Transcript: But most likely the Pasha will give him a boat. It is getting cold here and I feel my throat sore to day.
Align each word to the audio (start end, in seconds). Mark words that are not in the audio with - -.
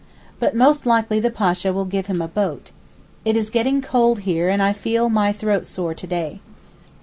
But 0.39 0.55
most 0.55 0.87
likely 0.87 1.19
the 1.19 1.29
Pasha 1.29 1.71
will 1.71 1.85
give 1.85 2.07
him 2.07 2.23
a 2.23 2.27
boat. 2.27 2.71
It 3.23 3.37
is 3.37 3.51
getting 3.51 3.83
cold 3.83 4.21
here 4.21 4.49
and 4.49 4.59
I 4.59 4.73
feel 4.73 5.09
my 5.09 5.31
throat 5.31 5.67
sore 5.67 5.93
to 5.93 6.07
day. 6.07 6.39